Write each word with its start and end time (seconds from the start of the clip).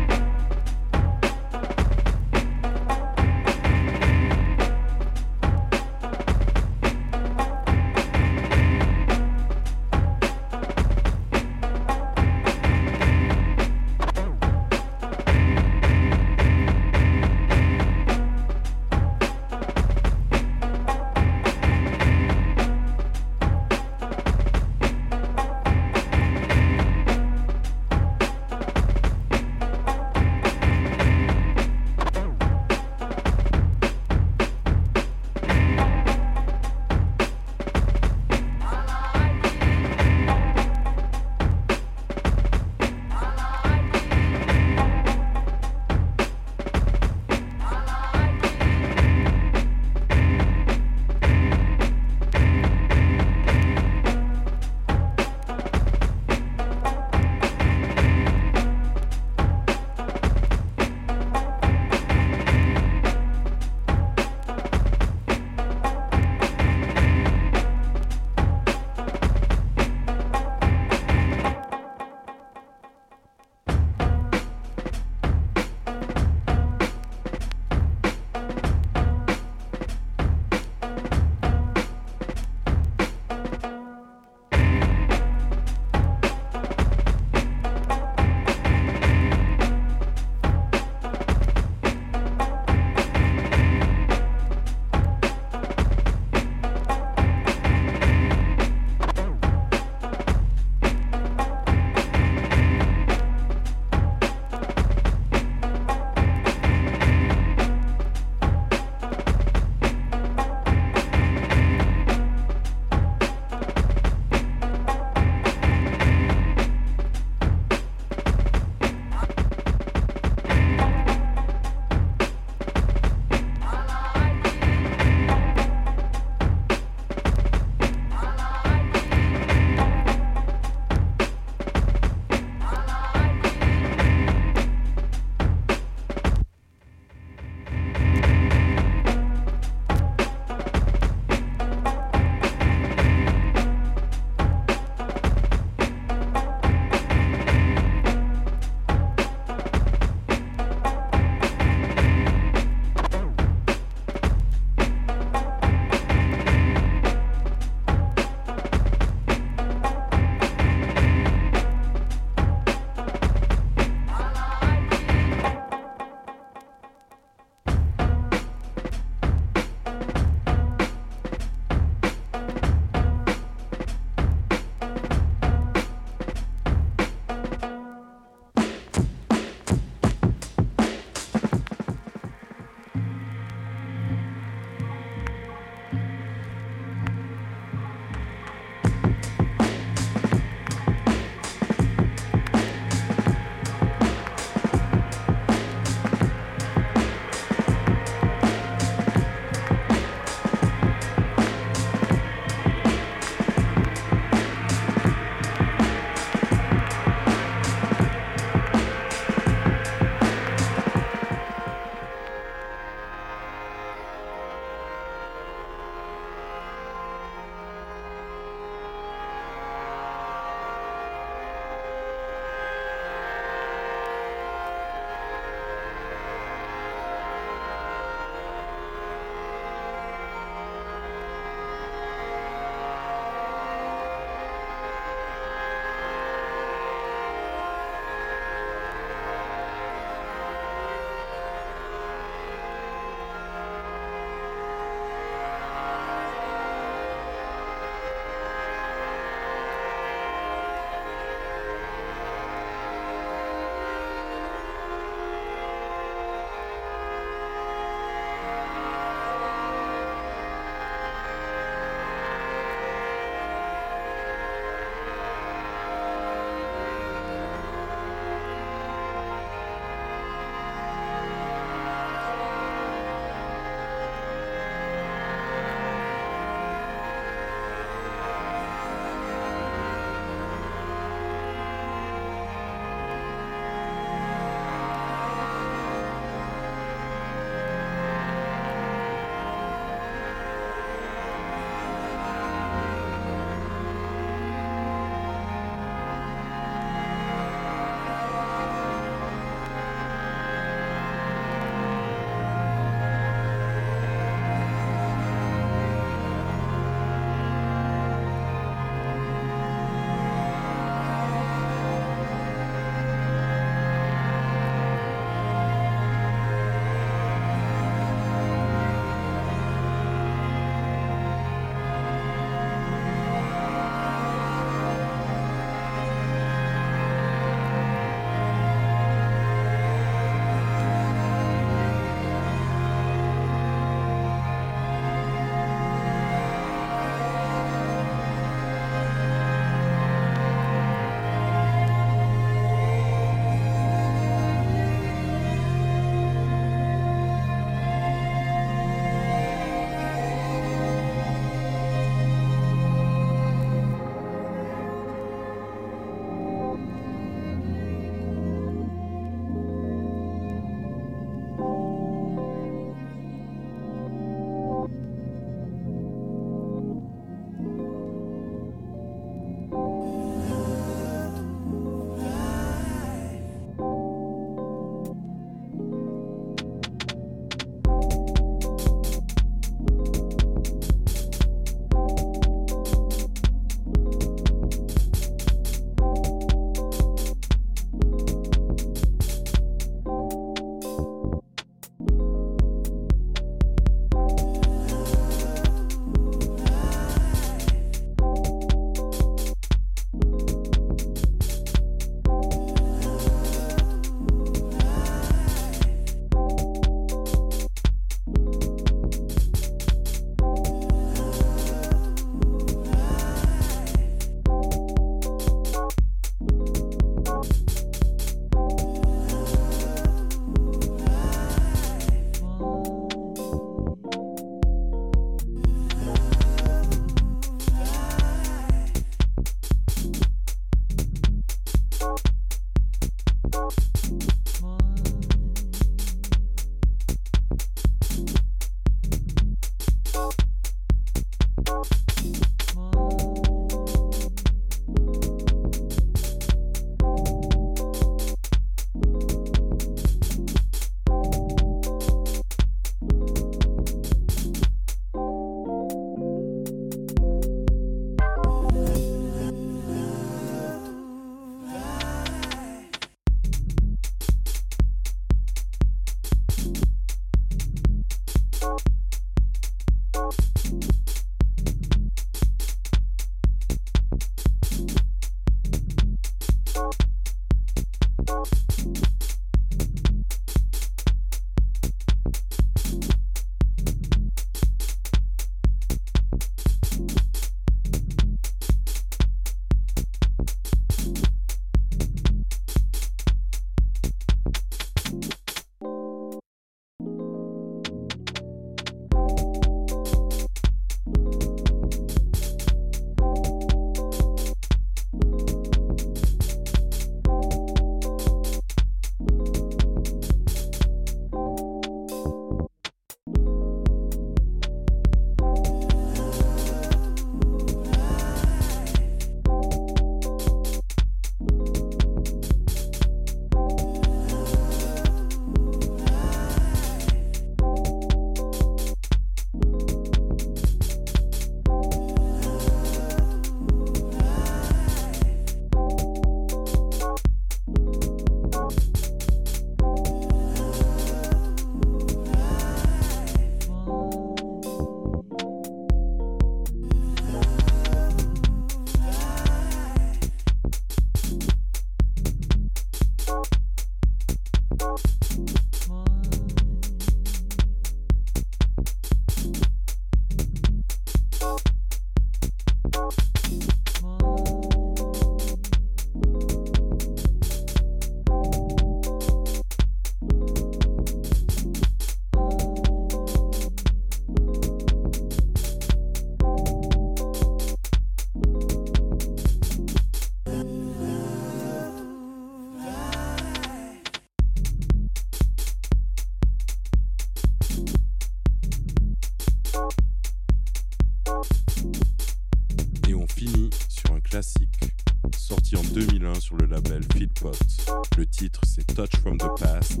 Le 598.18 598.26
titre 598.26 598.62
c'est 598.66 598.84
Touch 598.96 599.14
from 599.20 599.38
the 599.38 599.46
Past, 599.60 600.00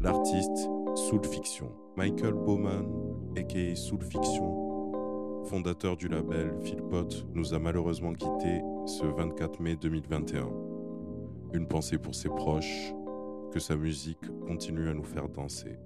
l'artiste 0.00 0.70
Soul 0.94 1.22
Fiction. 1.26 1.70
Michael 1.94 2.32
Bowman, 2.32 2.86
aka 3.36 3.76
Soul 3.76 4.00
Fiction, 4.00 5.44
fondateur 5.44 5.98
du 5.98 6.08
label 6.08 6.54
Philpot, 6.62 7.08
nous 7.34 7.52
a 7.52 7.58
malheureusement 7.58 8.14
quittés 8.14 8.62
ce 8.86 9.04
24 9.04 9.60
mai 9.60 9.76
2021. 9.76 10.48
Une 11.52 11.68
pensée 11.68 11.98
pour 11.98 12.14
ses 12.14 12.30
proches, 12.30 12.94
que 13.52 13.60
sa 13.60 13.76
musique 13.76 14.24
continue 14.46 14.88
à 14.88 14.94
nous 14.94 15.04
faire 15.04 15.28
danser. 15.28 15.76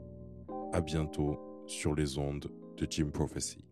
À 0.73 0.81
bientôt 0.81 1.41
sur 1.67 1.97
les 1.97 2.19
ondes 2.19 2.53
de 2.77 2.87
Jim 2.89 3.09
Prophecy. 3.13 3.65